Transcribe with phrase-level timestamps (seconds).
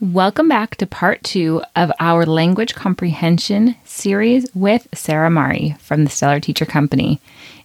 [0.00, 6.10] Welcome back to part two of our language comprehension series with Sara Marye from the
[6.10, 7.20] Stellar Teacher Company.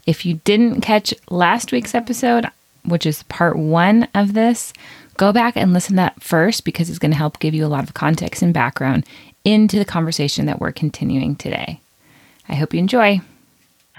[0.07, 2.47] If you didn't catch last week's episode,
[2.85, 4.73] which is part one of this,
[5.17, 7.67] go back and listen to that first because it's going to help give you a
[7.67, 9.05] lot of context and background
[9.45, 11.81] into the conversation that we're continuing today.
[12.49, 13.21] I hope you enjoy.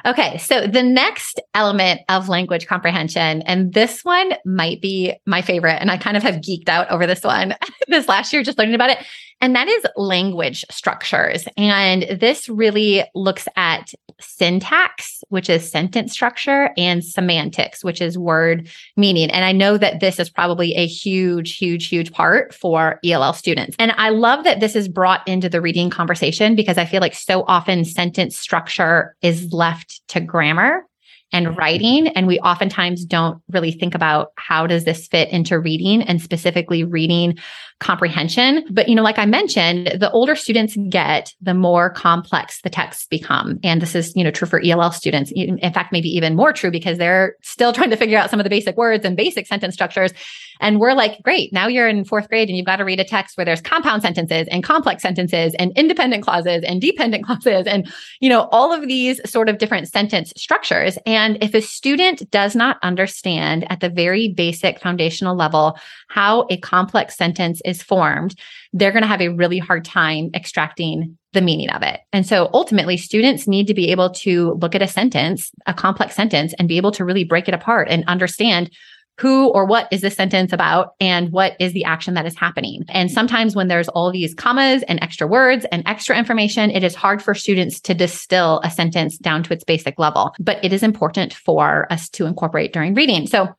[0.06, 5.78] Okay, so the next element of language comprehension, and this one might be my favorite,
[5.80, 7.54] and I kind of have geeked out over this one
[7.88, 8.98] this last year, just learning about it,
[9.44, 11.46] and that is language structures.
[11.58, 18.70] And this really looks at syntax, which is sentence structure, and semantics, which is word
[18.96, 19.30] meaning.
[19.30, 23.76] And I know that this is probably a huge, huge, huge part for ELL students.
[23.78, 27.14] And I love that this is brought into the reading conversation because I feel like
[27.14, 30.86] so often sentence structure is left to grammar
[31.32, 31.56] and mm-hmm.
[31.56, 36.22] writing and we oftentimes don't really think about how does this fit into reading and
[36.22, 37.36] specifically reading
[37.80, 38.64] comprehension.
[38.70, 43.06] But you know like i mentioned the older students get the more complex the texts
[43.06, 43.58] become.
[43.62, 45.32] And this is you know true for ell students.
[45.34, 48.44] In fact maybe even more true because they're still trying to figure out some of
[48.44, 50.12] the basic words and basic sentence structures.
[50.60, 53.04] And we're like, great, now you're in fourth grade and you've got to read a
[53.04, 57.92] text where there's compound sentences and complex sentences and independent clauses and dependent clauses and,
[58.20, 60.96] you know, all of these sort of different sentence structures.
[61.06, 66.56] And if a student does not understand at the very basic foundational level how a
[66.56, 68.34] complex sentence is formed,
[68.72, 72.00] they're going to have a really hard time extracting the meaning of it.
[72.12, 76.14] And so ultimately, students need to be able to look at a sentence, a complex
[76.14, 78.70] sentence, and be able to really break it apart and understand
[79.18, 82.84] who or what is this sentence about and what is the action that is happening.
[82.88, 86.94] And sometimes when there's all these commas and extra words and extra information, it is
[86.94, 90.82] hard for students to distill a sentence down to its basic level, but it is
[90.82, 93.26] important for us to incorporate during reading.
[93.26, 93.54] So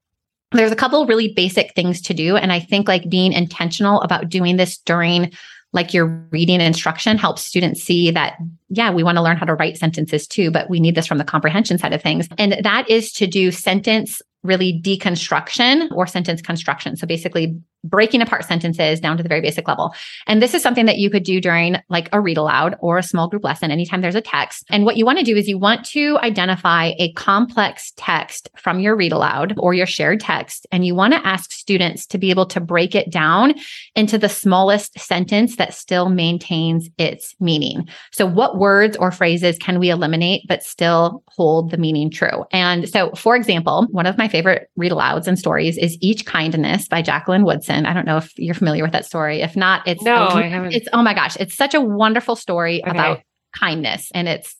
[0.52, 2.36] there's a couple really basic things to do.
[2.36, 5.32] And I think like being intentional about doing this during
[5.74, 8.38] like your reading instruction helps students see that,
[8.70, 11.18] yeah, we want to learn how to write sentences too, but we need this from
[11.18, 12.30] the comprehension side of things.
[12.38, 16.96] And that is to do sentence really deconstruction or sentence construction.
[16.96, 17.60] So basically
[17.90, 19.94] breaking apart sentences down to the very basic level.
[20.28, 23.04] And this is something that you could do during like a read aloud or a
[23.04, 24.66] small group lesson anytime there's a text.
[24.70, 28.80] And what you want to do is you want to identify a complex text from
[28.80, 30.66] your read aloud or your shared text.
[30.72, 33.54] And you want to ask students to be able to break it down
[33.96, 37.88] into the smallest sentence that still maintains its meaning.
[38.12, 42.46] So what words or phrases can we eliminate but still hold the meaning true?
[42.52, 46.88] And so for example, one of my favorite read alouds and stories is Each Kindness
[46.88, 47.75] by Jacqueline Woodson.
[47.84, 49.42] I don't know if you're familiar with that story.
[49.42, 50.74] If not, it's no, I haven't.
[50.74, 52.92] It's oh my gosh, it's such a wonderful story okay.
[52.92, 53.22] about
[53.54, 54.56] kindness, and it's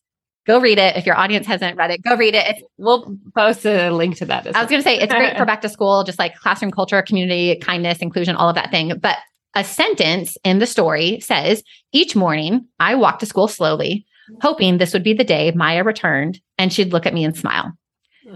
[0.46, 0.96] Go read it.
[0.96, 2.46] If your audience hasn't read it, go read it.
[2.48, 4.46] It's, we'll post a link to that.
[4.56, 7.02] I was going to say it's great for back to school, just like classroom culture,
[7.02, 8.96] community, kindness, inclusion, all of that thing.
[9.00, 9.18] But
[9.56, 11.64] a sentence in the story says,
[11.94, 14.06] Each morning, I walked to school slowly,
[14.42, 17.72] hoping this would be the day Maya returned and she'd look at me and smile.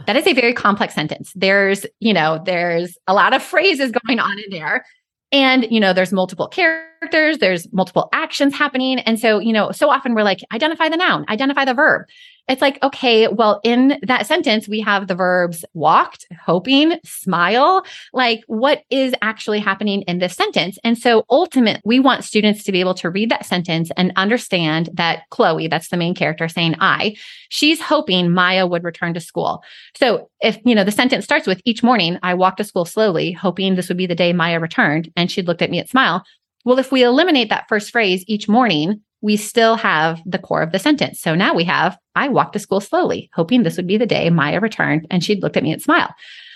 [0.06, 1.32] That is a very complex sentence.
[1.36, 4.86] There's, you know, there's a lot of phrases going on in there.
[5.32, 9.00] And, you know, there's multiple characters, there's multiple actions happening.
[9.00, 12.08] And so, you know, so often we're like, identify the noun, identify the verb.
[12.50, 17.86] It's like, okay, well, in that sentence, we have the verbs walked, hoping, smile.
[18.12, 20.80] Like, what is actually happening in this sentence?
[20.84, 24.90] And so, ultimately, we want students to be able to read that sentence and understand
[24.94, 27.16] that Chloe, that's the main character saying I,
[27.50, 29.64] she's hoping Maya would return to school.
[29.96, 33.32] So, if, you know, the sentence starts with each morning, I walked to school slowly,
[33.32, 36.24] hoping this would be the day Maya returned, and she'd looked at me at smile.
[36.66, 40.72] Well, if we eliminate that first phrase each morning, we still have the core of
[40.72, 41.20] the sentence.
[41.20, 44.30] So now we have, I walked to school slowly, hoping this would be the day
[44.30, 46.12] Maya returned and she'd looked at me and smiled.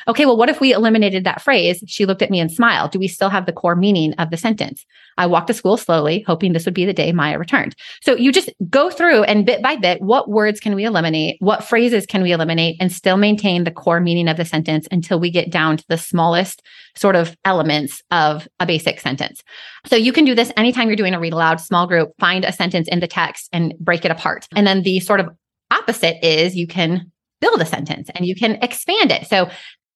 [0.08, 1.84] Okay, well, what if we eliminated that phrase?
[1.88, 2.92] She looked at me and smiled.
[2.92, 4.86] Do we still have the core meaning of the sentence?
[5.18, 7.76] I walked to school slowly, hoping this would be the day Maya returned.
[8.02, 11.38] So you just go through and bit by bit, what words can we eliminate?
[11.40, 15.20] What phrases can we eliminate and still maintain the core meaning of the sentence until
[15.20, 16.62] we get down to the smallest
[16.96, 19.44] sort of elements of a basic sentence.
[19.86, 22.52] So you can do this anytime you're doing a read aloud small group, find a
[22.52, 24.48] sentence in the text and break it apart.
[24.56, 25.30] And then the sort of
[25.72, 27.12] opposite is you can
[27.42, 29.28] build a sentence and you can expand it.
[29.28, 29.50] So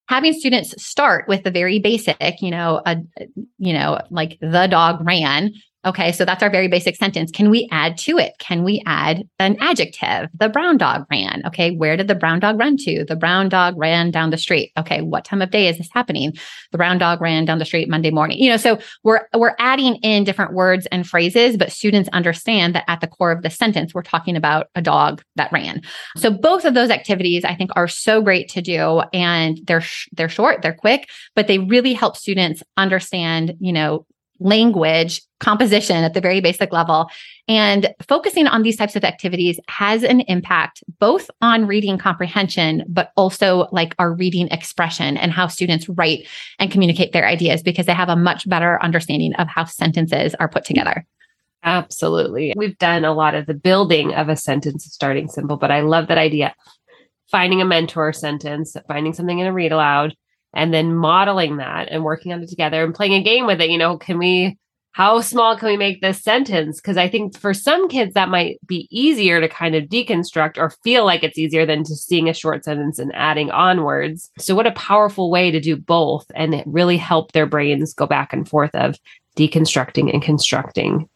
[0.08, 2.96] having students start with the very basic, you know, a,
[3.58, 5.52] you know, like the dog ran
[5.84, 7.30] Okay, so that's our very basic sentence.
[7.30, 8.32] Can we add to it?
[8.40, 10.28] Can we add an adjective?
[10.34, 11.42] The brown dog ran.
[11.46, 13.04] Okay, where did the brown dog run to?
[13.04, 14.72] The brown dog ran down the street.
[14.76, 16.32] Okay, what time of day is this happening?
[16.72, 18.38] The brown dog ran down the street Monday morning.
[18.38, 22.84] You know, so we're we're adding in different words and phrases, but students understand that
[22.88, 25.82] at the core of the sentence we're talking about a dog that ran.
[26.16, 30.08] So both of those activities I think are so great to do and they're sh-
[30.12, 34.04] they're short, they're quick, but they really help students understand, you know,
[34.40, 37.10] language composition at the very basic level.
[37.46, 43.12] And focusing on these types of activities has an impact both on reading comprehension, but
[43.16, 46.26] also like our reading expression and how students write
[46.58, 50.48] and communicate their ideas because they have a much better understanding of how sentences are
[50.48, 51.06] put together.
[51.62, 52.54] Absolutely.
[52.56, 56.08] We've done a lot of the building of a sentence starting simple, but I love
[56.08, 56.54] that idea.
[57.30, 60.14] Finding a mentor sentence, finding something in a read aloud,
[60.54, 63.70] and then modeling that and working on it together and playing a game with it.
[63.70, 64.56] You know, can we,
[64.92, 66.80] how small can we make this sentence?
[66.80, 70.70] Because I think for some kids, that might be easier to kind of deconstruct or
[70.82, 74.30] feel like it's easier than to seeing a short sentence and adding on words.
[74.38, 78.06] So, what a powerful way to do both and it really help their brains go
[78.06, 78.96] back and forth of
[79.36, 81.08] deconstructing and constructing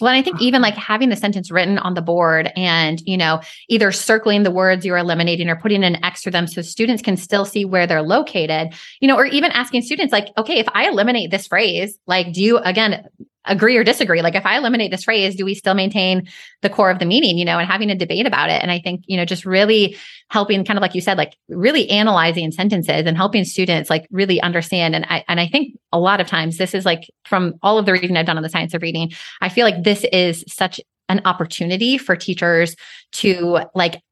[0.00, 3.16] well, and I think even like having the sentence written on the board and, you
[3.16, 7.02] know, either circling the words you're eliminating or putting an X through them so students
[7.02, 10.68] can still see where they're located, you know, or even asking students like, okay, if
[10.74, 13.08] I eliminate this phrase, like, do you again
[13.48, 14.22] agree or disagree?
[14.22, 16.28] Like, if I eliminate this phrase, do we still maintain
[16.62, 18.62] the core of the meaning, you know, and having a debate about it?
[18.62, 19.96] And I think, you know, just really
[20.30, 24.40] helping kind of like you said, like really analyzing sentences and helping students like really
[24.40, 24.94] understand.
[24.94, 27.86] And I, and I think a lot of times this is like from all of
[27.86, 30.80] the reading I've done on the science of reading, I feel like this is such
[31.08, 32.76] an opportunity for teachers
[33.12, 34.02] to like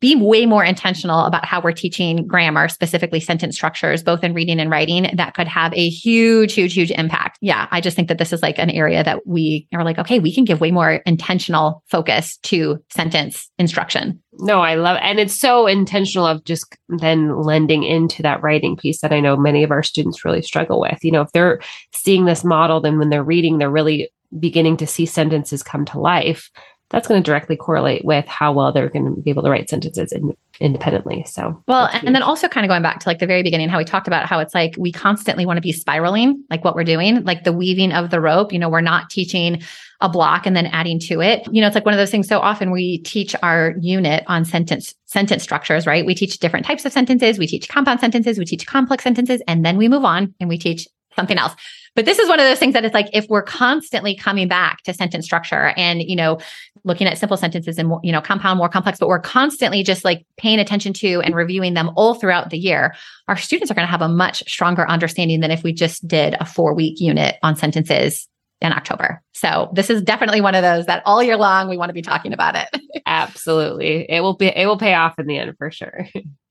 [0.00, 4.58] be way more intentional about how we're teaching grammar, specifically sentence structures, both in reading
[4.58, 7.38] and writing, that could have a huge, huge, huge impact.
[7.40, 10.18] Yeah, I just think that this is like an area that we are like, okay,
[10.18, 14.20] we can give way more intentional focus to sentence instruction.
[14.38, 19.00] No, I love, and it's so intentional of just then lending into that writing piece
[19.00, 20.98] that I know many of our students really struggle with.
[21.02, 21.60] You know, if they're
[21.92, 26.00] seeing this model, then when they're reading, they're really beginning to see sentences come to
[26.00, 26.50] life
[26.90, 29.68] that's going to directly correlate with how well they're going to be able to write
[29.68, 31.24] sentences in, independently.
[31.24, 33.78] So, well, and then also kind of going back to like the very beginning, how
[33.78, 36.84] we talked about how it's like we constantly want to be spiraling, like what we're
[36.84, 38.52] doing, like the weaving of the rope.
[38.52, 39.62] You know, we're not teaching
[40.00, 41.46] a block and then adding to it.
[41.50, 42.28] You know, it's like one of those things.
[42.28, 46.06] So often we teach our unit on sentence sentence structures, right?
[46.06, 49.64] We teach different types of sentences, we teach compound sentences, we teach complex sentences, and
[49.64, 51.54] then we move on and we teach something else.
[51.96, 54.82] But this is one of those things that it's like if we're constantly coming back
[54.82, 56.38] to sentence structure and, you know,
[56.84, 60.24] looking at simple sentences and, you know, compound, more complex, but we're constantly just like
[60.36, 62.94] paying attention to and reviewing them all throughout the year,
[63.28, 66.36] our students are going to have a much stronger understanding than if we just did
[66.38, 68.28] a four week unit on sentences
[68.60, 69.22] in October.
[69.32, 72.02] So this is definitely one of those that all year long we want to be
[72.02, 72.68] talking about it.
[73.06, 74.10] Absolutely.
[74.10, 76.06] It will be it will pay off in the end for sure.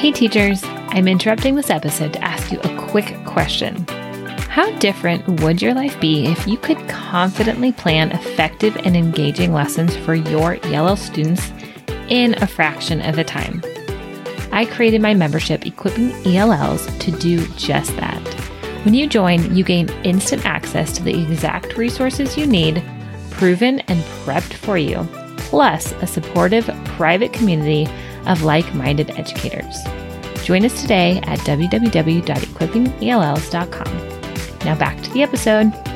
[0.00, 3.86] Hey teachers, I'm interrupting this episode to ask you a quick question.
[4.48, 9.94] How different would your life be if you could confidently plan effective and engaging lessons
[9.98, 11.52] for your ELL students
[12.08, 13.62] in a fraction of the time?
[14.52, 18.26] I created my membership equipping ELLs to do just that.
[18.86, 22.82] When you join, you gain instant access to the exact resources you need,
[23.30, 27.86] proven and prepped for you, plus a supportive private community
[28.26, 29.76] of like minded educators.
[30.44, 34.08] Join us today at www.equippingells.com.
[34.64, 35.89] Now back to the episode.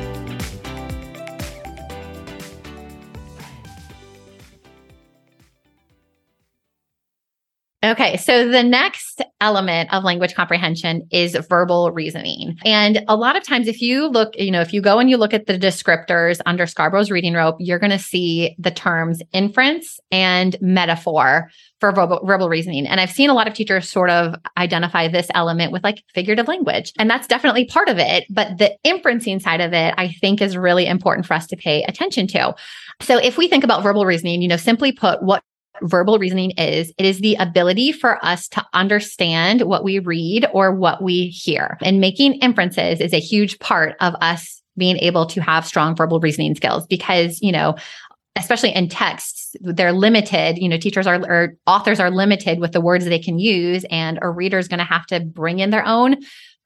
[7.85, 12.57] Okay, so the next element of language comprehension is verbal reasoning.
[12.65, 15.19] And a lot of times, if you look, you know, if you go and you
[15.19, 20.01] look at the descriptors under Scarborough's reading rope, you're going to see the terms inference
[20.11, 22.87] and metaphor for verbal, verbal reasoning.
[22.87, 26.49] And I've seen a lot of teachers sort of identify this element with like figurative
[26.49, 26.91] language.
[26.99, 28.25] And that's definitely part of it.
[28.31, 31.83] But the inferencing side of it, I think is really important for us to pay
[31.83, 32.55] attention to.
[33.03, 35.43] So if we think about verbal reasoning, you know, simply put, what
[35.83, 40.75] verbal reasoning is it is the ability for us to understand what we read or
[40.75, 41.79] what we hear.
[41.83, 46.21] And making inferences is a huge part of us being able to have strong verbal
[46.21, 47.77] reasoning skills because, you know,
[48.37, 50.59] especially in texts, they're limited.
[50.59, 54.19] You know, teachers are or authors are limited with the words they can use, and
[54.23, 56.17] a reader is going to have to bring in their own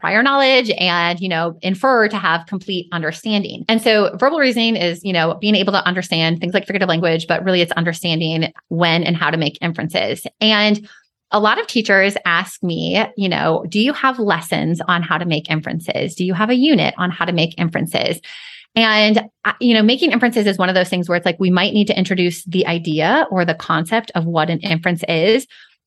[0.00, 5.02] prior knowledge and you know infer to have complete understanding and so verbal reasoning is
[5.04, 9.02] you know being able to understand things like figurative language but really it's understanding when
[9.02, 10.88] and how to make inferences and
[11.30, 15.26] a lot of teachers ask me, you know, do you have lessons on how to
[15.26, 16.14] make inferences?
[16.14, 18.20] Do you have a unit on how to make inferences?
[18.74, 21.50] And, uh, you know, making inferences is one of those things where it's like we
[21.50, 25.46] might need to introduce the idea or the concept of what an inference is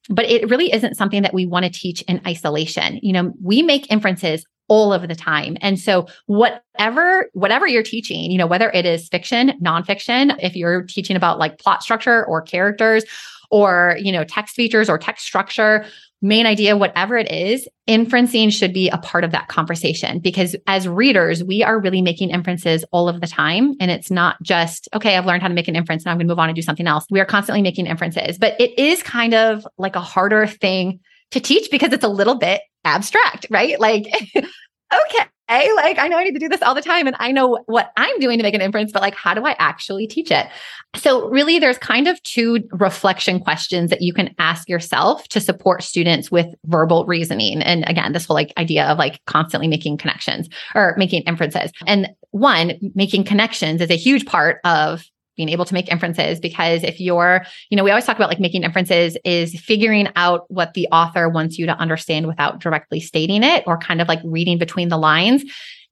[0.09, 2.99] but it really isn't something that we want to teach in isolation.
[3.01, 5.57] You know, we make inferences all of the time.
[5.61, 10.83] And so whatever whatever you're teaching, you know, whether it is fiction, nonfiction, if you're
[10.83, 13.03] teaching about like plot structure or characters
[13.49, 15.85] or, you know, text features or text structure,
[16.21, 20.87] main idea, whatever it is, inferencing should be a part of that conversation because as
[20.87, 23.75] readers, we are really making inferences all of the time.
[23.79, 26.05] And it's not just, okay, I've learned how to make an inference.
[26.05, 27.05] Now I'm going to move on and do something else.
[27.09, 30.99] We are constantly making inferences, but it is kind of like a harder thing
[31.31, 33.79] to teach because it's a little bit abstract, right?
[33.79, 34.05] Like,
[34.93, 35.27] okay,
[35.75, 37.91] like I know I need to do this all the time and I know what
[37.97, 40.47] I'm doing to make an inference, but like, how do I actually teach it?
[40.95, 45.83] So, really, there's kind of two reflection questions that you can ask yourself to support
[45.83, 47.61] students with verbal reasoning.
[47.61, 51.71] And again, this whole like idea of like constantly making connections or making inferences.
[51.85, 55.03] And one, making connections is a huge part of
[55.41, 58.39] being able to make inferences because if you're you know we always talk about like
[58.39, 63.41] making inferences is figuring out what the author wants you to understand without directly stating
[63.43, 65.43] it or kind of like reading between the lines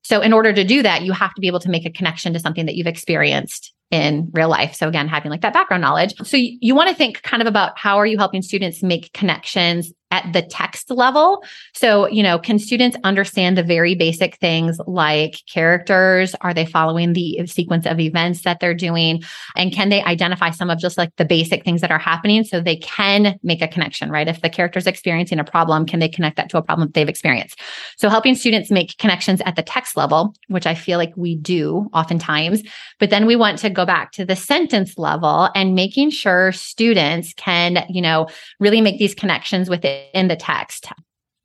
[0.04, 2.32] so in order to do that you have to be able to make a connection
[2.32, 4.76] to something that you've experienced in real life.
[4.76, 6.14] So again, having like that background knowledge.
[6.24, 9.12] So you, you want to think kind of about how are you helping students make
[9.14, 11.44] connections at the text level.
[11.74, 16.36] So, you know, can students understand the very basic things like characters?
[16.42, 19.22] Are they following the sequence of events that they're doing?
[19.56, 22.60] And can they identify some of just like the basic things that are happening so
[22.60, 24.28] they can make a connection, right?
[24.28, 27.10] If the character's experiencing a problem, can they connect that to a problem that they've
[27.10, 27.60] experienced?
[27.98, 31.88] So helping students make connections at the text level, which I feel like we do
[31.94, 32.64] oftentimes,
[33.00, 37.34] but then we want to go back to the sentence level and making sure students
[37.36, 38.28] can, you know,
[38.60, 40.88] really make these connections with it in the text.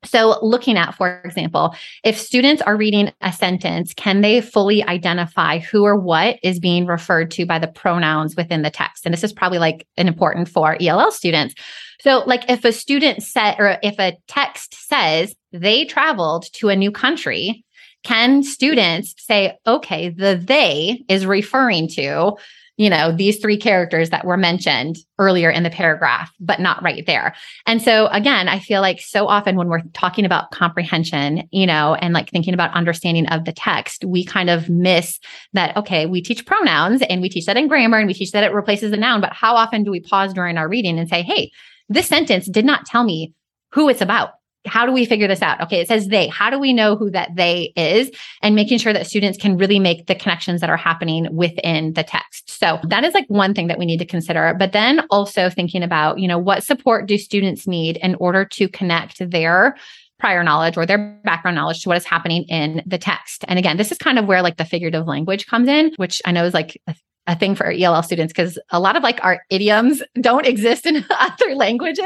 [0.05, 5.59] So, looking at, for example, if students are reading a sentence, can they fully identify
[5.59, 9.05] who or what is being referred to by the pronouns within the text?
[9.05, 11.55] And this is probably like an important for ELL students.
[12.01, 16.75] So, like if a student said, or if a text says they traveled to a
[16.75, 17.65] new country,
[18.03, 22.37] can students say, okay, the they is referring to
[22.77, 27.05] you know, these three characters that were mentioned earlier in the paragraph, but not right
[27.05, 27.33] there.
[27.65, 31.95] And so again, I feel like so often when we're talking about comprehension, you know,
[31.95, 35.19] and like thinking about understanding of the text, we kind of miss
[35.53, 38.43] that, okay, we teach pronouns and we teach that in grammar and we teach that
[38.43, 39.21] it replaces a noun.
[39.21, 41.51] But how often do we pause during our reading and say, hey,
[41.87, 43.33] this sentence did not tell me
[43.71, 44.31] who it's about?
[44.65, 45.61] How do we figure this out?
[45.61, 46.27] Okay, it says they.
[46.27, 48.11] How do we know who that they is?
[48.41, 52.03] And making sure that students can really make the connections that are happening within the
[52.03, 52.59] text.
[52.59, 54.55] So that is like one thing that we need to consider.
[54.57, 58.67] But then also thinking about, you know, what support do students need in order to
[58.67, 59.75] connect their
[60.19, 63.43] prior knowledge or their background knowledge to what is happening in the text.
[63.47, 66.31] And again, this is kind of where like the figurative language comes in, which I
[66.31, 66.95] know is like a,
[67.39, 71.55] thing for ELL students because a lot of like our idioms don't exist in other
[71.55, 72.05] languages.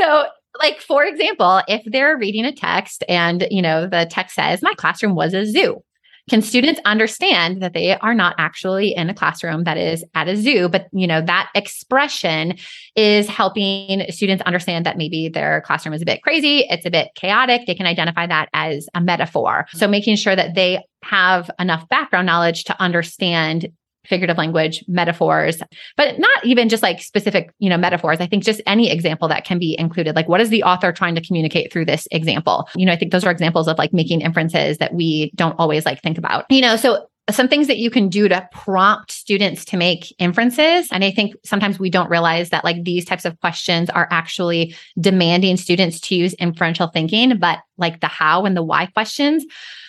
[0.00, 0.26] So
[0.58, 4.74] like for example, if they're reading a text and, you know, the text says, my
[4.74, 5.82] classroom was a zoo.
[6.30, 10.36] Can students understand that they are not actually in a classroom that is at a
[10.36, 12.56] zoo, but you know that expression
[12.96, 17.08] is helping students understand that maybe their classroom is a bit crazy, it's a bit
[17.14, 17.66] chaotic.
[17.66, 19.66] They can identify that as a metaphor.
[19.74, 23.68] So making sure that they have enough background knowledge to understand
[24.06, 25.62] figurative language metaphors
[25.96, 28.20] but not even just like specific you know metaphors.
[28.20, 30.16] I think just any example that can be included.
[30.16, 32.68] Like what is the author trying to communicate through this example?
[32.76, 35.84] You know i think those are examples of like making inferences that we don't always
[35.86, 36.44] like think about.
[36.50, 40.88] You know so some things that you can do to prompt students to make inferences.
[40.92, 44.74] And I think sometimes we don't realize that like these types of questions are actually
[45.00, 49.44] demanding students to use inferential thinking, but like the how and the why questions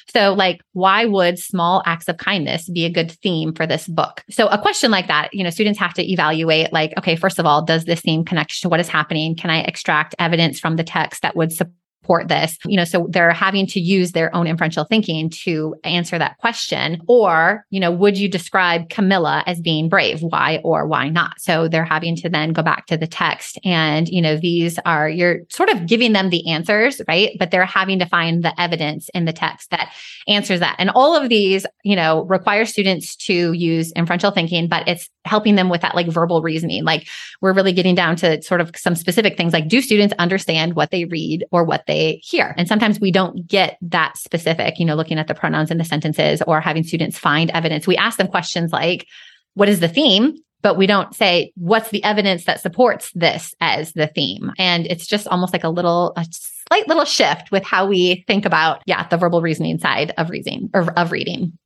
[0.07, 4.23] so, like, why would small acts of kindness be a good theme for this book?
[4.29, 7.45] So, a question like that, you know, students have to evaluate, like, okay, first of
[7.45, 9.35] all, does this theme connect to what is happening?
[9.35, 11.73] Can I extract evidence from the text that would support?
[12.05, 12.57] Support this.
[12.65, 17.01] You know, so they're having to use their own inferential thinking to answer that question.
[17.07, 20.21] Or, you know, would you describe Camilla as being brave?
[20.21, 21.39] Why or why not?
[21.39, 23.57] So they're having to then go back to the text.
[23.65, 27.35] And, you know, these are, you're sort of giving them the answers, right?
[27.39, 29.91] But they're having to find the evidence in the text that
[30.27, 30.75] answers that.
[30.77, 35.55] And all of these, you know, require students to use inferential thinking, but it's helping
[35.55, 36.83] them with that like verbal reasoning.
[36.83, 37.07] Like
[37.41, 40.91] we're really getting down to sort of some specific things like do students understand what
[40.91, 42.53] they read or what they hear?
[42.57, 45.85] And sometimes we don't get that specific, you know, looking at the pronouns in the
[45.85, 47.87] sentences or having students find evidence.
[47.87, 49.07] We ask them questions like,
[49.53, 50.35] what is the theme?
[50.61, 54.51] But we don't say, what's the evidence that supports this as the theme?
[54.57, 58.45] And it's just almost like a little, a slight little shift with how we think
[58.45, 61.57] about, yeah, the verbal reasoning side of reasoning or of reading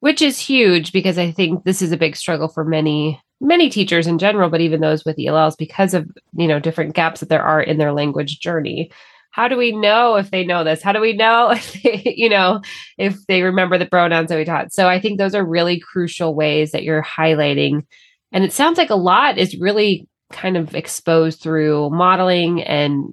[0.00, 4.06] which is huge because I think this is a big struggle for many many teachers
[4.06, 7.42] in general, but even those with ELLs because of you know different gaps that there
[7.42, 8.90] are in their language journey.
[9.30, 10.82] How do we know if they know this?
[10.82, 12.60] How do we know if they, you know,
[12.98, 14.72] if they remember the pronouns that we taught?
[14.72, 17.86] So I think those are really crucial ways that you're highlighting.
[18.32, 23.12] And it sounds like a lot is really kind of exposed through modeling and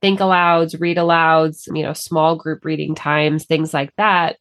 [0.00, 4.36] think alouds, read alouds, you know, small group reading times, things like that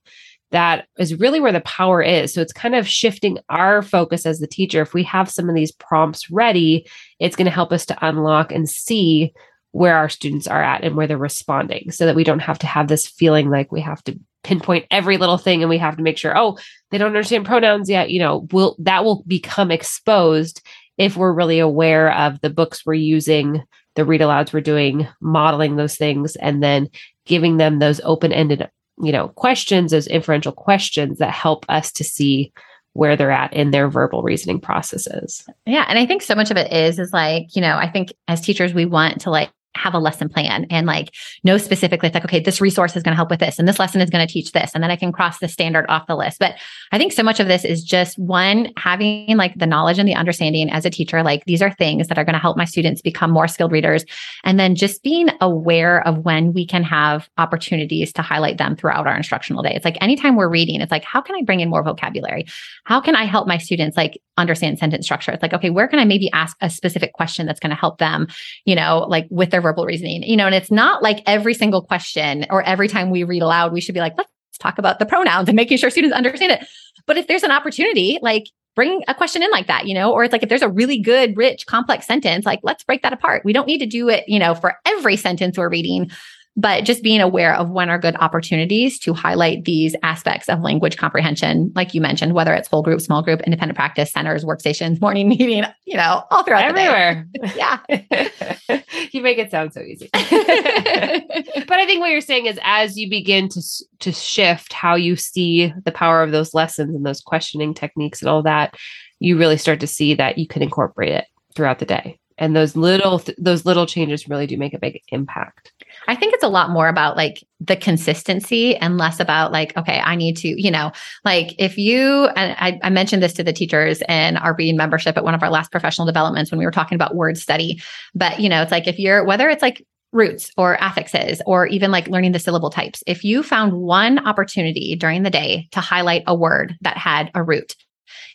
[0.51, 2.33] that is really where the power is.
[2.33, 4.81] So it's kind of shifting our focus as the teacher.
[4.81, 6.85] If we have some of these prompts ready,
[7.19, 9.33] it's going to help us to unlock and see
[9.71, 12.67] where our students are at and where they're responding so that we don't have to
[12.67, 16.03] have this feeling like we have to pinpoint every little thing and we have to
[16.03, 16.57] make sure oh
[16.89, 20.61] they don't understand pronouns yet you know will that will become exposed
[20.97, 23.61] if we're really aware of the books we're using
[23.95, 26.87] the read alouds we're doing modeling those things and then
[27.25, 28.67] giving them those open-ended
[29.01, 32.53] you know, questions, those inferential questions that help us to see
[32.93, 35.45] where they're at in their verbal reasoning processes.
[35.65, 35.85] Yeah.
[35.87, 38.41] And I think so much of it is, is like, you know, I think as
[38.41, 42.25] teachers, we want to like have a lesson plan and like know specifically it's like
[42.25, 44.31] okay this resource is going to help with this and this lesson is going to
[44.31, 46.39] teach this and then i can cross the standard off the list.
[46.39, 46.55] But
[46.91, 50.15] i think so much of this is just one having like the knowledge and the
[50.15, 53.01] understanding as a teacher like these are things that are going to help my students
[53.01, 54.03] become more skilled readers
[54.43, 59.07] and then just being aware of when we can have opportunities to highlight them throughout
[59.07, 59.73] our instructional day.
[59.73, 62.45] It's like anytime we're reading it's like how can i bring in more vocabulary?
[62.83, 65.31] How can i help my students like understand sentence structure?
[65.31, 67.99] It's like okay where can i maybe ask a specific question that's going to help
[67.99, 68.27] them
[68.65, 71.81] you know like with their verbal reasoning, you know, and it's not like every single
[71.81, 75.05] question or every time we read aloud, we should be like, let's talk about the
[75.05, 76.67] pronouns and making sure students understand it.
[77.07, 78.45] But if there's an opportunity, like
[78.75, 80.99] bring a question in like that, you know, or it's like if there's a really
[80.99, 83.43] good, rich, complex sentence, like let's break that apart.
[83.45, 86.09] We don't need to do it, you know, for every sentence we're reading,
[86.57, 90.97] but just being aware of when are good opportunities to highlight these aspects of language
[90.97, 95.29] comprehension, like you mentioned, whether it's whole group, small group, independent practice, centers, workstations, morning
[95.29, 97.25] meeting, you know, all throughout everywhere.
[97.55, 97.79] Yeah.
[99.11, 100.09] you make it sound so easy.
[100.13, 103.61] but I think what you're saying is as you begin to
[103.99, 108.29] to shift how you see the power of those lessons and those questioning techniques and
[108.29, 108.75] all that,
[109.19, 112.17] you really start to see that you can incorporate it throughout the day.
[112.41, 115.71] And those little th- those little changes really do make a big impact.
[116.07, 119.99] I think it's a lot more about like the consistency and less about like, okay,
[119.99, 120.91] I need to, you know,
[121.23, 125.17] like if you, and I, I, mentioned this to the teachers in our reading membership
[125.17, 127.79] at one of our last professional developments when we were talking about word study.
[128.15, 131.91] But, you know, it's like if you're, whether it's like roots or affixes or even
[131.91, 136.23] like learning the syllable types, if you found one opportunity during the day to highlight
[136.25, 137.75] a word that had a root,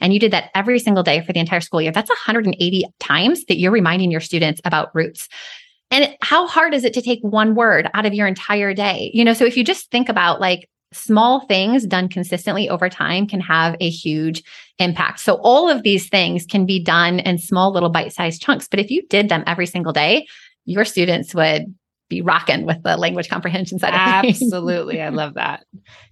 [0.00, 3.44] and you did that every single day for the entire school year, that's 180 times
[3.46, 5.28] that you're reminding your students about roots.
[5.90, 9.10] And how hard is it to take one word out of your entire day?
[9.14, 13.26] You know, so if you just think about like small things done consistently over time
[13.26, 14.42] can have a huge
[14.78, 15.20] impact.
[15.20, 18.90] So all of these things can be done in small little bite-sized chunks, but if
[18.90, 20.26] you did them every single day,
[20.64, 21.74] your students would
[22.08, 25.02] be rocking with the language comprehension side Absolutely.
[25.02, 25.64] I love that.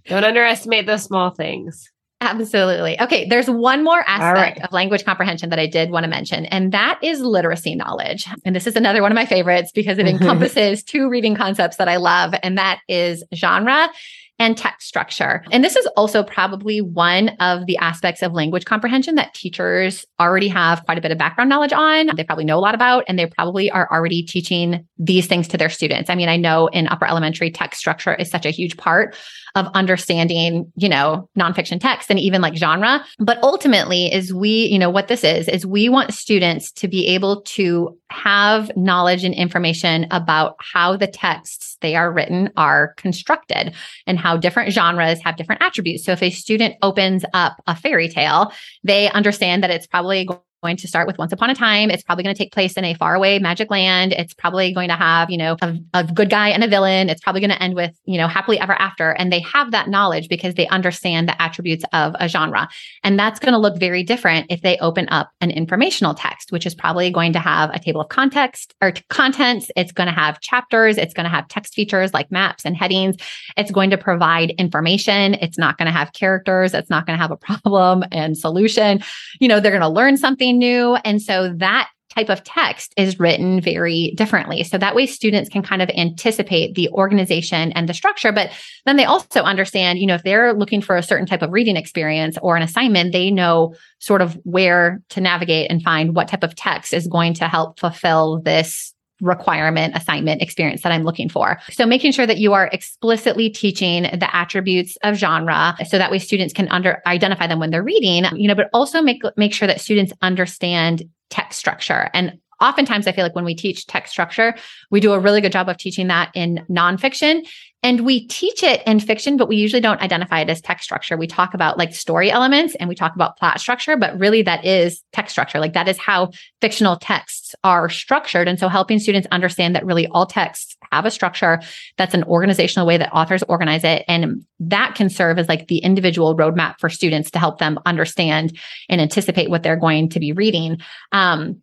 [0.07, 1.91] Don't underestimate those small things.
[2.25, 3.01] Absolutely.
[3.01, 4.65] Okay, there's one more aspect right.
[4.65, 8.27] of language comprehension that I did want to mention, and that is literacy knowledge.
[8.45, 11.89] And this is another one of my favorites because it encompasses two reading concepts that
[11.89, 13.91] I love, and that is genre
[14.39, 15.45] and text structure.
[15.53, 20.49] And this is also probably one of the aspects of language comprehension that teachers already
[20.49, 22.11] have quite a bit of background knowledge on.
[22.17, 25.57] They probably know a lot about, and they probably are already teaching these things to
[25.57, 26.11] their students.
[26.11, 29.15] I mean, I know in upper elementary, text structure is such a huge part
[29.55, 33.05] of understanding, you know, nonfiction text and even like genre.
[33.19, 37.07] But ultimately, is we, you know, what this is, is we want students to be
[37.07, 43.73] able to have knowledge and information about how the texts they are written are constructed
[44.07, 46.05] and how different genres have different attributes.
[46.05, 50.29] So if a student opens up a fairy tale, they understand that it's probably
[50.65, 51.91] going to start with Once Upon a Time.
[51.91, 54.15] It's probably going to take place in a faraway magic land.
[54.15, 57.11] It's probably going to have, you know, a, a good guy and a villain.
[57.11, 59.11] It's probably going to end with, you know, happily ever after.
[59.11, 62.67] And they have that knowledge because they understand the attributes of a genre.
[63.03, 66.65] And that's going to look very different if they open up an informational text, which
[66.65, 69.71] is probably going to have a table of context or contents.
[69.77, 70.97] It's going to have chapters.
[70.97, 73.17] It's going to have text features like maps and headings.
[73.59, 75.35] It's going to provide information.
[75.35, 76.73] It's not going to have characters.
[76.73, 79.01] It's not going to have a problem and solution.
[79.41, 80.97] You know, they're going to learn something new.
[81.05, 84.63] And so that type of text is written very differently.
[84.63, 88.51] So that way students can kind of anticipate the organization and the structure, but
[88.87, 91.77] then they also understand, you know, if they're looking for a certain type of reading
[91.77, 96.45] experience or an assignment, they know sort of where to navigate and find what type
[96.45, 98.94] of text is going to help fulfill this
[99.25, 101.59] requirement assignment experience that I'm looking for.
[101.71, 106.19] So making sure that you are explicitly teaching the attributes of genre so that way
[106.19, 109.67] students can under identify them when they're reading, you know, but also make make sure
[109.67, 112.11] that students understand text structure.
[112.15, 114.55] And oftentimes I feel like when we teach text structure,
[114.91, 117.47] we do a really good job of teaching that in nonfiction.
[117.85, 121.19] And we teach it in fiction, but we usually don't identify it as text structure.
[121.19, 124.65] We talk about like story elements and we talk about plot structure, but really that
[124.65, 125.61] is text structure.
[125.61, 126.31] Like that is how
[126.63, 128.49] fictional texts are structured.
[128.49, 131.61] And so helping students understand that really all texts have a structure
[131.99, 134.03] that's an organizational way that authors organize it.
[134.09, 138.59] And that can serve as like the individual roadmap for students to help them understand
[138.89, 140.79] and anticipate what they're going to be reading.
[141.13, 141.61] Um,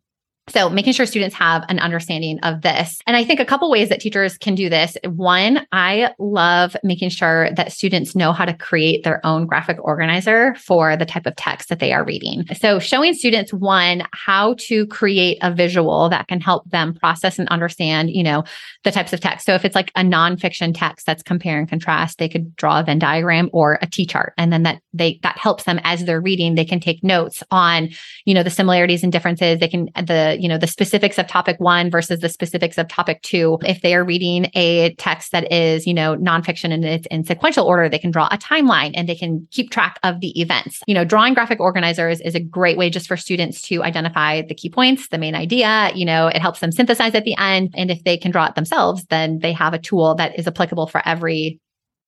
[0.49, 2.99] so making sure students have an understanding of this.
[3.07, 4.97] And I think a couple ways that teachers can do this.
[5.05, 10.55] One, I love making sure that students know how to create their own graphic organizer
[10.55, 12.45] for the type of text that they are reading.
[12.59, 17.47] So showing students one, how to create a visual that can help them process and
[17.49, 18.43] understand, you know,
[18.83, 19.45] the types of text.
[19.45, 22.83] So if it's like a nonfiction text that's compare and contrast, they could draw a
[22.83, 24.33] Venn diagram or a T chart.
[24.37, 27.89] And then that they that helps them as they're reading, they can take notes on,
[28.25, 29.59] you know, the similarities and differences.
[29.59, 33.21] They can the you know, the specifics of topic one versus the specifics of topic
[33.21, 33.57] two.
[33.63, 37.65] If they are reading a text that is, you know, nonfiction and it's in sequential
[37.65, 40.81] order, they can draw a timeline and they can keep track of the events.
[40.87, 44.55] You know, drawing graphic organizers is a great way just for students to identify the
[44.55, 45.91] key points, the main idea.
[45.95, 47.73] You know, it helps them synthesize at the end.
[47.75, 50.87] And if they can draw it themselves, then they have a tool that is applicable
[50.87, 51.59] for every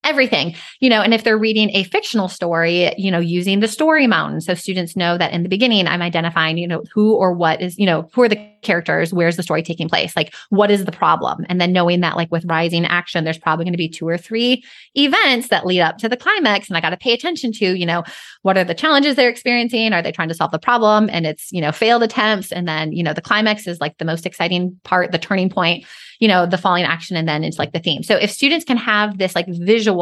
[0.04, 4.06] everything, you know, and if they're reading a fictional story, you know, using the story
[4.06, 4.40] mountain.
[4.40, 7.78] So students know that in the beginning, I'm identifying, you know, who or what is,
[7.78, 9.12] you know, who are the characters?
[9.12, 10.16] Where's the story taking place?
[10.16, 11.44] Like, what is the problem?
[11.48, 14.18] And then knowing that, like, with rising action, there's probably going to be two or
[14.18, 14.64] three
[14.94, 16.68] events that lead up to the climax.
[16.68, 18.02] And I got to pay attention to, you know,
[18.42, 19.92] what are the challenges they're experiencing?
[19.92, 21.08] Are they trying to solve the problem?
[21.12, 22.50] And it's, you know, failed attempts.
[22.50, 25.84] And then, you know, the climax is like the most exciting part, the turning point
[26.20, 28.02] you know, the falling action and then it's like the theme.
[28.02, 29.93] So if students can have this like visual,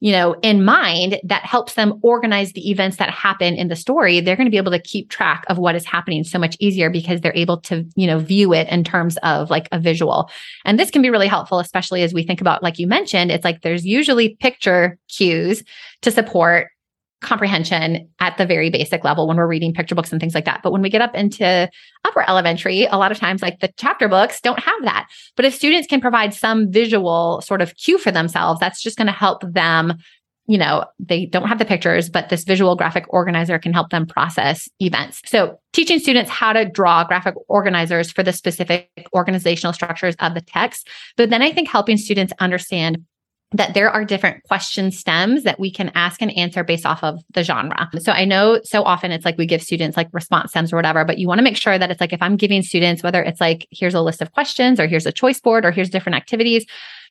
[0.00, 4.20] you know, in mind that helps them organize the events that happen in the story,
[4.20, 6.88] they're going to be able to keep track of what is happening so much easier
[6.88, 10.30] because they're able to, you know, view it in terms of like a visual.
[10.64, 13.44] And this can be really helpful, especially as we think about, like you mentioned, it's
[13.44, 15.62] like there's usually picture cues
[16.00, 16.68] to support
[17.20, 20.62] comprehension at the very basic level when we're reading picture books and things like that.
[20.62, 21.70] But when we get up into
[22.04, 25.08] upper elementary, a lot of times, like the chapter books don't have that.
[25.36, 29.06] But if students can provide some visual sort of cue for themselves, that's just going
[29.06, 29.98] to help them.
[30.46, 34.04] You know, they don't have the pictures, but this visual graphic organizer can help them
[34.06, 35.22] process events.
[35.26, 40.40] So, teaching students how to draw graphic organizers for the specific organizational structures of the
[40.40, 40.88] text.
[41.16, 43.04] But then I think helping students understand
[43.52, 47.20] that there are different question stems that we can ask and answer based off of
[47.34, 47.88] the genre.
[47.98, 51.04] So I know so often it's like we give students like response stems or whatever,
[51.04, 53.40] but you want to make sure that it's like if I'm giving students, whether it's
[53.40, 56.64] like here's a list of questions or here's a choice board or here's different activities,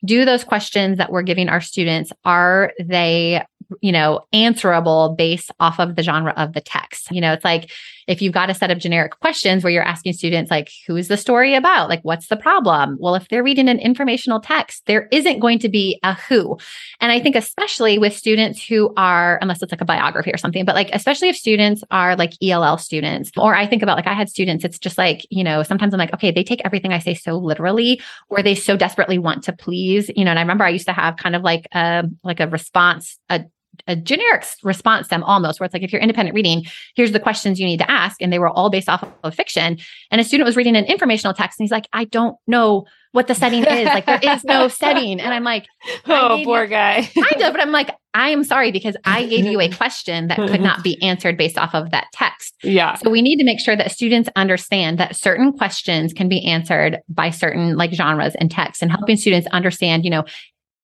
[0.05, 3.43] do those questions that we're giving our students, are they
[3.81, 7.11] you know, answerable based off of the genre of the text.
[7.11, 7.71] You know, it's like
[8.09, 11.09] if you've got a set of generic questions where you're asking students, like, who is
[11.09, 11.89] the story about?
[11.89, 12.97] Like, what's the problem?
[12.99, 16.57] Well, if they're reading an informational text, there isn't going to be a who.
[16.99, 20.65] And I think, especially with students who are, unless it's like a biography or something,
[20.65, 24.13] but like, especially if students are like ELL students, or I think about like, I
[24.13, 26.99] had students, it's just like, you know, sometimes I'm like, okay, they take everything I
[26.99, 30.63] say so literally, or they so desperately want to please, you know, and I remember
[30.63, 33.45] I used to have kind of like a, like a response, a
[33.87, 36.63] a generic response them almost where it's like if you're independent reading
[36.95, 39.77] here's the questions you need to ask and they were all based off of fiction.
[40.11, 43.25] And a student was reading an informational text and he's like i don't know what
[43.25, 43.85] the setting is.
[43.85, 45.19] Like there is no setting.
[45.19, 45.65] And i'm like
[46.07, 47.01] oh poor you, guy.
[47.13, 50.37] Kind of but i'm like i am sorry because i gave you a question that
[50.37, 52.55] could not be answered based off of that text.
[52.63, 52.95] Yeah.
[52.95, 56.99] So we need to make sure that students understand that certain questions can be answered
[57.09, 60.23] by certain like genres and texts and helping students understand you know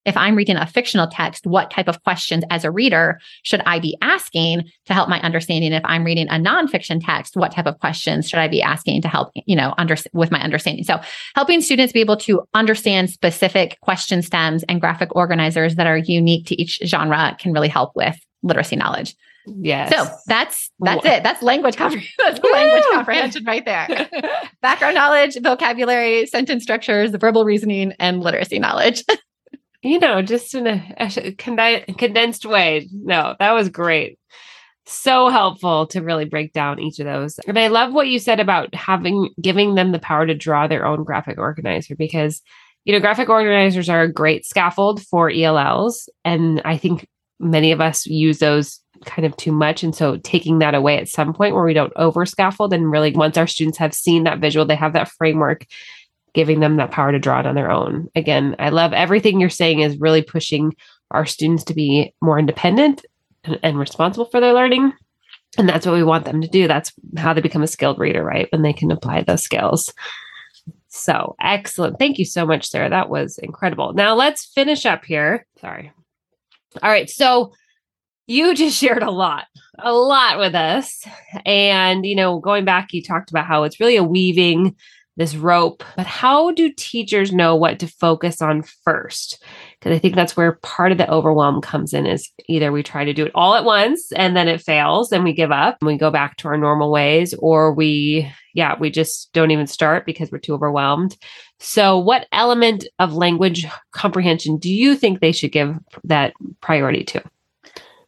[0.05, 3.79] if I'm reading a fictional text, what type of questions as a reader should I
[3.79, 5.73] be asking to help my understanding?
[5.73, 9.07] If I'm reading a nonfiction text, what type of questions should I be asking to
[9.07, 10.83] help, you know, under, with my understanding?
[10.83, 10.99] So
[11.35, 16.45] helping students be able to understand specific question stems and graphic organizers that are unique
[16.47, 19.15] to each genre can really help with literacy knowledge.
[19.47, 19.91] Yes.
[19.91, 21.23] So that's that's it.
[21.23, 22.13] That's language comprehension.
[22.17, 23.87] That's language comprehension right there.
[24.61, 29.03] Background knowledge, vocabulary, sentence structures, verbal reasoning, and literacy knowledge.
[29.85, 32.89] you know, just in a, a condensed way.
[32.91, 34.17] No, that was great.
[34.87, 37.39] So helpful to really break down each of those.
[37.47, 40.85] And I love what you said about having giving them the power to draw their
[40.85, 42.41] own graphic organizer because
[42.83, 47.07] you know, graphic organizers are a great scaffold for ELLs and I think
[47.39, 51.09] many of us use those kind of too much and so taking that away at
[51.09, 54.39] some point where we don't over scaffold and really once our students have seen that
[54.39, 55.65] visual they have that framework
[56.35, 58.07] giving them that power to draw it on their own.
[58.15, 60.75] Again, I love everything you're saying is really pushing
[61.09, 63.05] our students to be more independent
[63.43, 64.93] and, and responsible for their learning.
[65.57, 66.67] And that's what we want them to do.
[66.67, 68.51] That's how they become a skilled reader, right?
[68.51, 69.91] When they can apply those skills.
[70.89, 71.97] So excellent.
[71.97, 72.89] Thank you so much, Sara.
[72.89, 73.93] That was incredible.
[73.93, 75.45] Now let's finish up here.
[75.61, 75.91] Sorry.
[76.83, 77.09] All right.
[77.09, 77.53] So
[78.27, 79.45] you just shared a lot,
[79.79, 81.05] a lot with us.
[81.45, 84.75] And, you know, going back, you talked about how it's really a weaving
[85.17, 85.83] this rope.
[85.95, 89.43] But how do teachers know what to focus on first?
[89.79, 93.05] Because I think that's where part of the overwhelm comes in is either we try
[93.05, 95.87] to do it all at once and then it fails and we give up and
[95.87, 100.05] we go back to our normal ways, or we, yeah, we just don't even start
[100.05, 101.17] because we're too overwhelmed.
[101.59, 107.23] So, what element of language comprehension do you think they should give that priority to?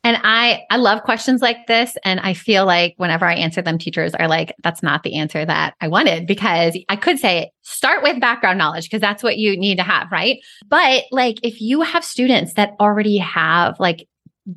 [0.03, 1.97] And I I love questions like this.
[2.03, 5.45] And I feel like whenever I answer them teachers are like that's not the answer
[5.45, 9.57] that I wanted because I could say start with background knowledge because that's what you
[9.57, 10.39] need to have, right?
[10.67, 14.07] But like if you have students that already have like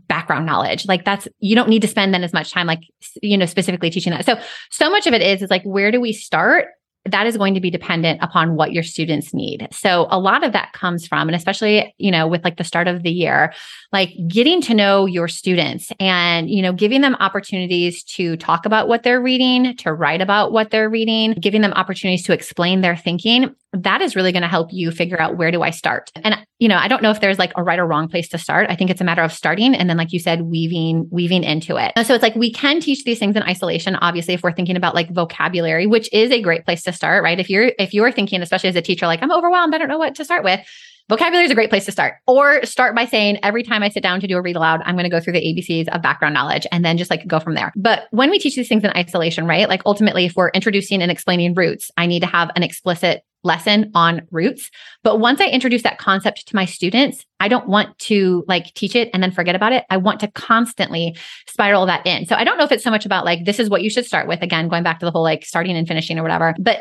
[0.06, 2.84] background knowledge like that's you don't need to spend then as much time like
[3.22, 4.24] you know specifically teaching that.
[4.24, 4.38] So
[4.70, 6.66] so much of it is is like where do we start
[7.10, 9.68] that is going to be dependent upon what your students need.
[9.72, 12.88] So a lot of that comes from, and especially, you know, with like the start
[12.88, 13.52] of the year,
[13.92, 18.88] like getting to know your students and, you know, giving them opportunities to talk about
[18.88, 22.96] what they're reading, to write about what they're reading, giving them opportunities to explain their
[22.96, 26.10] thinking that is really going to help you figure out where do I start.
[26.16, 28.38] And you know, I don't know if there's like a right or wrong place to
[28.38, 28.68] start.
[28.68, 31.76] I think it's a matter of starting and then like you said weaving weaving into
[31.76, 31.92] it.
[32.06, 34.94] So it's like we can teach these things in isolation obviously if we're thinking about
[34.94, 37.38] like vocabulary, which is a great place to start, right?
[37.38, 39.98] If you're if you're thinking especially as a teacher like I'm overwhelmed, I don't know
[39.98, 40.60] what to start with.
[41.08, 42.14] Vocabulary is a great place to start.
[42.28, 44.94] Or start by saying every time I sit down to do a read aloud, I'm
[44.94, 47.54] going to go through the ABCs of background knowledge and then just like go from
[47.54, 47.72] there.
[47.74, 49.68] But when we teach these things in isolation, right?
[49.68, 53.90] Like ultimately, if we're introducing and explaining roots, I need to have an explicit lesson
[53.94, 54.70] on roots.
[55.02, 58.94] But once I introduce that concept to my students, I don't want to like teach
[58.94, 59.84] it and then forget about it.
[59.90, 61.16] I want to constantly
[61.48, 62.26] spiral that in.
[62.26, 64.06] So I don't know if it's so much about like, this is what you should
[64.06, 64.42] start with.
[64.42, 66.80] Again, going back to the whole like starting and finishing or whatever, but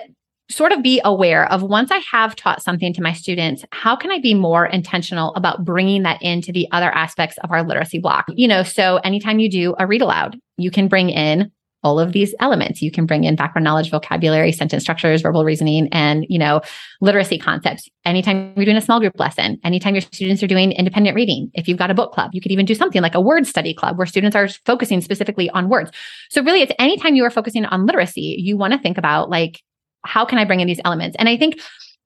[0.50, 4.12] sort of be aware of once I have taught something to my students, how can
[4.12, 8.26] I be more intentional about bringing that into the other aspects of our literacy block?
[8.30, 11.52] You know, so anytime you do a read aloud, you can bring in
[11.84, 12.82] all of these elements.
[12.82, 16.62] You can bring in background knowledge, vocabulary, sentence structures, verbal reasoning, and, you know,
[17.02, 17.88] literacy concepts.
[18.06, 21.68] Anytime you're doing a small group lesson, anytime your students are doing independent reading, if
[21.68, 23.98] you've got a book club, you could even do something like a word study club
[23.98, 25.92] where students are focusing specifically on words.
[26.30, 29.62] So really it's anytime you are focusing on literacy, you want to think about like,
[30.06, 31.16] how can I bring in these elements?
[31.20, 31.60] And I think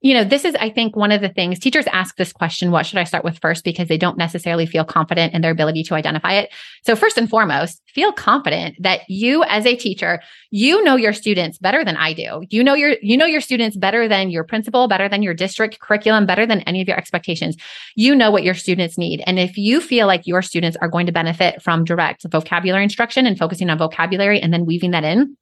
[0.03, 2.85] you know, this is, I think, one of the things teachers ask this question what
[2.85, 3.63] should I start with first?
[3.63, 6.51] Because they don't necessarily feel confident in their ability to identify it.
[6.85, 11.57] So, first and foremost, feel confident that you, as a teacher, you know your students
[11.57, 12.43] better than I do.
[12.49, 15.79] You know your, you know your students better than your principal, better than your district
[15.79, 17.55] curriculum, better than any of your expectations.
[17.95, 19.23] You know what your students need.
[19.25, 23.25] And if you feel like your students are going to benefit from direct vocabulary instruction
[23.25, 25.37] and focusing on vocabulary and then weaving that in,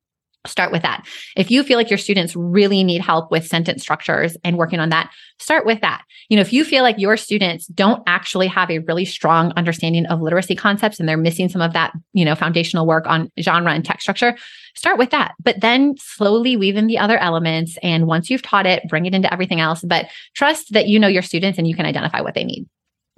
[0.47, 1.05] start with that.
[1.37, 4.89] If you feel like your students really need help with sentence structures and working on
[4.89, 6.03] that, start with that.
[6.29, 10.05] You know, if you feel like your students don't actually have a really strong understanding
[10.07, 13.71] of literacy concepts and they're missing some of that, you know, foundational work on genre
[13.71, 14.35] and text structure,
[14.75, 15.33] start with that.
[15.43, 17.77] But then slowly weave in the other elements.
[17.83, 19.83] And once you've taught it, bring it into everything else.
[19.83, 22.67] But trust that you know your students and you can identify what they need.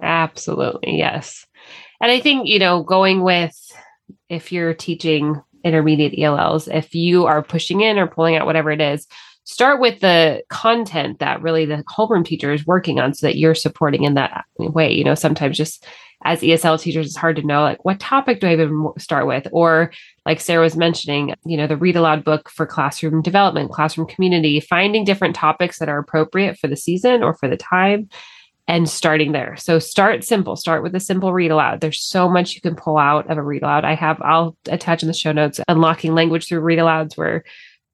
[0.02, 0.98] Absolutely.
[0.98, 1.46] Yes.
[2.02, 3.56] And I think, you know, going with
[4.28, 8.80] if you're teaching intermediate ELLs, if you are pushing in or pulling out whatever it
[8.80, 9.06] is,
[9.44, 13.54] start with the content that really the homeroom teacher is working on so that you're
[13.54, 14.92] supporting in that way.
[14.92, 15.86] You know, sometimes just
[16.24, 19.46] as ESL teachers, it's hard to know like what topic do I even start with?
[19.52, 19.92] Or
[20.24, 24.60] like Sara was mentioning, you know, the read aloud book for classroom development, classroom community,
[24.60, 28.08] finding different topics that are appropriate for the season or for the time
[28.66, 29.56] and starting there.
[29.56, 31.80] So start simple, start with a simple read aloud.
[31.80, 33.84] There's so much you can pull out of a read aloud.
[33.84, 37.44] I have, I'll attach in the show notes, unlocking language through read alouds where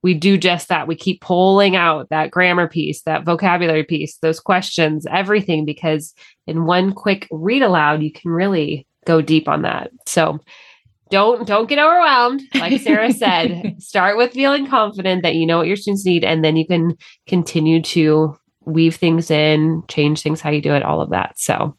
[0.02, 0.86] we do just that.
[0.86, 6.14] We keep pulling out that grammar piece, that vocabulary piece, those questions, everything, because
[6.46, 9.90] in one quick read aloud, you can really go deep on that.
[10.06, 10.38] So
[11.10, 15.66] don't don't get overwhelmed like sara said start with feeling confident that you know what
[15.66, 20.50] your students need and then you can continue to weave things in, change things how
[20.50, 21.38] you do it, all of that.
[21.38, 21.76] So,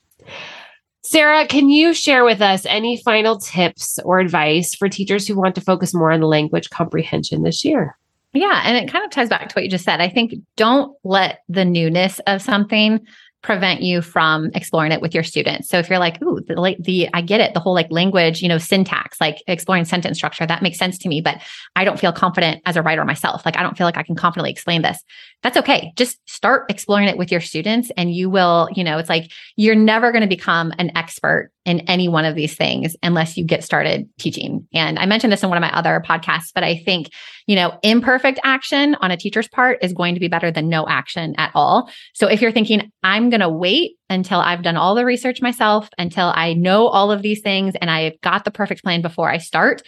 [1.03, 5.55] Sara, can you share with us any final tips or advice for teachers who want
[5.55, 7.97] to focus more on language comprehension this year?
[8.33, 9.99] Yeah, and it kind of ties back to what you just said.
[9.99, 13.05] I think don't let the newness of something
[13.41, 15.67] prevent you from exploring it with your students.
[15.67, 18.41] So if you're like, ooh, the like the I get it, the whole like language,
[18.41, 21.41] you know, syntax, like exploring sentence structure, that makes sense to me, but
[21.75, 23.43] I don't feel confident as a writer myself.
[23.45, 25.03] Like I don't feel like I can confidently explain this.
[25.43, 25.91] That's okay.
[25.95, 29.75] Just start exploring it with your students and you will, you know, it's like you're
[29.75, 33.63] never going to become an expert in any one of these things unless you get
[33.63, 34.67] started teaching.
[34.73, 37.09] And I mentioned this in one of my other podcasts, but I think,
[37.47, 40.87] you know, imperfect action on a teacher's part is going to be better than no
[40.87, 41.89] action at all.
[42.13, 45.89] So if you're thinking, I'm going to wait until I've done all the research myself,
[45.97, 49.37] until I know all of these things and I've got the perfect plan before I
[49.37, 49.81] start,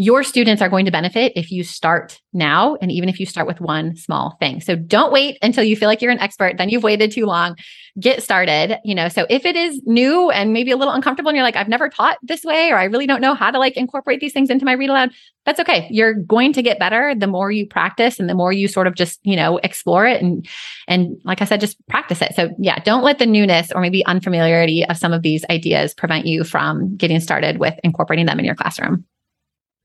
[0.00, 3.48] your students are going to benefit if you start now and even if you start
[3.48, 4.60] with one small thing.
[4.60, 7.56] So don't wait until you feel like you're an expert, then you've waited too long.
[7.98, 9.08] Get started, you know.
[9.08, 11.88] So if it is new and maybe a little uncomfortable and you're like I've never
[11.88, 14.64] taught this way or I really don't know how to like incorporate these things into
[14.64, 15.10] my read aloud,
[15.44, 15.88] that's okay.
[15.90, 18.94] You're going to get better the more you practice and the more you sort of
[18.94, 20.46] just, you know, explore it and
[20.86, 22.36] and like I said just practice it.
[22.36, 26.24] So yeah, don't let the newness or maybe unfamiliarity of some of these ideas prevent
[26.24, 29.04] you from getting started with incorporating them in your classroom.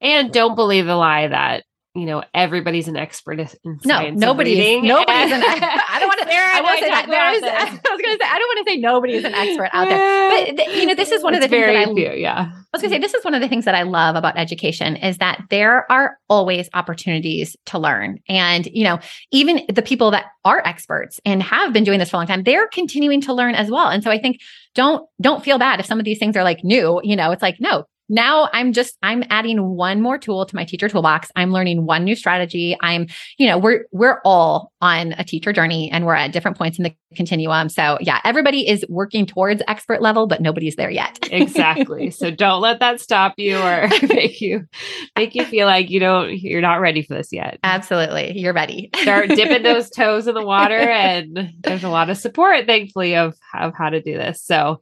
[0.03, 1.63] And don't believe the lie that
[1.95, 3.85] you know everybody's an expert in science.
[3.85, 5.43] No, nobody's nobody's an.
[5.43, 6.27] I don't want to.
[6.53, 7.43] I will say that there is.
[7.43, 9.87] I was going to say I don't want to say nobody is an expert out
[9.87, 11.93] there, but you know this is one it's of the things that I.
[11.93, 12.49] Few, yeah.
[12.51, 14.37] I was going to say this is one of the things that I love about
[14.37, 18.99] education is that there are always opportunities to learn, and you know
[19.31, 22.43] even the people that are experts and have been doing this for a long time,
[22.43, 23.87] they're continuing to learn as well.
[23.87, 24.39] And so I think
[24.73, 26.99] don't don't feel bad if some of these things are like new.
[27.03, 30.65] You know, it's like no, now I'm just I'm adding one more tool to my
[30.65, 31.29] teacher toolbox.
[31.35, 32.77] I'm learning one new strategy.
[32.79, 33.07] I'm,
[33.39, 36.83] you know, we're we're all on a teacher journey and we're at different points in
[36.83, 37.69] the continuum.
[37.69, 41.17] So, yeah, everybody is working towards expert level, but nobody's there yet.
[41.31, 42.11] exactly.
[42.11, 44.67] So don't let that stop you or make you
[45.15, 47.57] make you feel like you don't you're not ready for this yet.
[47.63, 48.37] Absolutely.
[48.37, 48.91] You're ready.
[48.95, 53.35] Start dipping those toes in the water and there's a lot of support thankfully of
[53.55, 54.43] of how to do this.
[54.43, 54.81] So,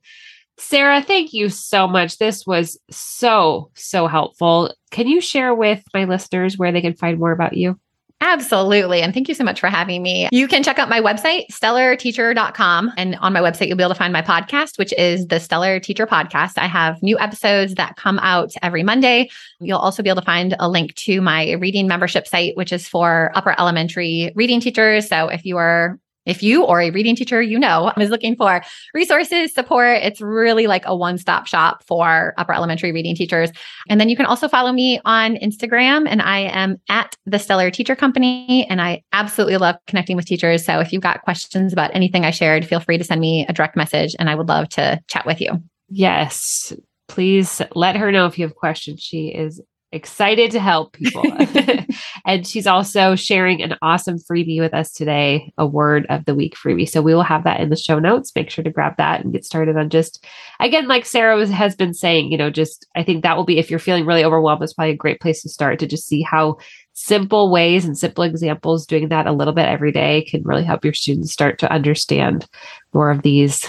[0.61, 2.19] Sara, thank you so much.
[2.19, 4.73] This was so, so helpful.
[4.91, 7.79] Can you share with my listeners where they can find more about you?
[8.21, 9.01] Absolutely.
[9.01, 10.29] And thank you so much for having me.
[10.31, 12.91] You can check out my website, stellarteacher.com.
[12.95, 15.79] And on my website, you'll be able to find my podcast, which is the Stellar
[15.79, 16.53] Teacher Podcast.
[16.57, 19.31] I have new episodes that come out every Monday.
[19.59, 22.87] You'll also be able to find a link to my reading membership site, which is
[22.87, 25.09] for upper elementary reading teachers.
[25.09, 28.61] So if you are if you or a reading teacher you know is looking for
[28.93, 33.51] resources, support, it's really like a one stop shop for upper elementary reading teachers.
[33.89, 37.71] And then you can also follow me on Instagram, and I am at the Stellar
[37.71, 38.67] Teacher Company.
[38.69, 40.65] And I absolutely love connecting with teachers.
[40.65, 43.53] So if you've got questions about anything I shared, feel free to send me a
[43.53, 45.51] direct message, and I would love to chat with you.
[45.89, 46.73] Yes.
[47.07, 49.01] Please let her know if you have questions.
[49.01, 49.61] She is
[49.91, 51.23] excited to help people.
[52.25, 56.55] and she's also sharing an awesome freebie with us today, a word of the week
[56.55, 56.89] freebie.
[56.89, 58.31] So we will have that in the show notes.
[58.35, 60.25] Make sure to grab that and get started on just,
[60.59, 63.59] again, like Sara was, has been saying, you know, just I think that will be,
[63.59, 66.21] if you're feeling really overwhelmed, it's probably a great place to start to just see
[66.21, 66.57] how
[66.93, 70.83] simple ways and simple examples doing that a little bit every day can really help
[70.83, 72.47] your students start to understand
[72.93, 73.65] more of these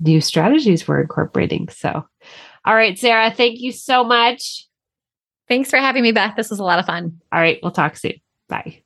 [0.00, 1.68] new strategies we're incorporating.
[1.68, 2.04] So,
[2.64, 4.66] all right, Sara, thank you so much.
[5.50, 6.36] Thanks for having me, Beth.
[6.36, 7.20] This was a lot of fun.
[7.32, 8.20] All right, we'll talk soon.
[8.48, 8.82] Bye.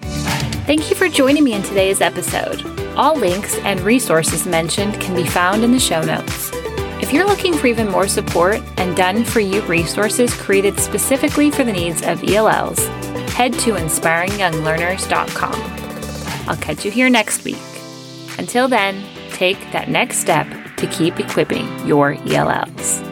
[0.00, 2.66] Thank you for joining me in today's episode.
[2.96, 6.50] All links and resources mentioned can be found in the show notes.
[7.00, 11.62] If you're looking for even more support and done for you resources created specifically for
[11.62, 12.84] the needs of ELLs,
[13.30, 16.48] head to inspiringyounglearners.com.
[16.48, 17.62] I'll catch you here next week.
[18.36, 19.00] Until then,
[19.30, 20.48] take that next step
[20.78, 23.11] to keep equipping your ELLs.